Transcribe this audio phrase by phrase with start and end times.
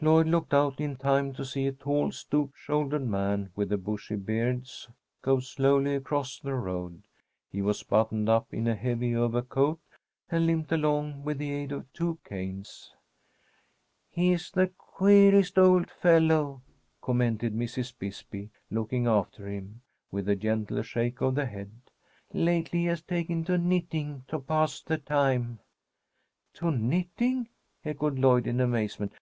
[0.00, 4.14] Lloyd looked out in time to see a tall, stoop shouldered man with a bushy
[4.14, 4.68] beard
[5.20, 7.02] go slowly across the road.
[7.50, 9.80] He was buttoned up in a heavy overcoat,
[10.30, 12.92] and limped along with the aid of two canes.
[14.08, 16.62] "He's the queerest old fellow,"
[17.02, 17.98] commented Mrs.
[17.98, 19.80] Bisbee, looking after him,
[20.12, 21.72] with a gentle shake of the head.
[22.32, 25.58] "Lately he has taken to knitting, to pass the time."
[26.52, 27.48] "To knitting!"
[27.84, 29.14] echoed Lloyd, in amazement.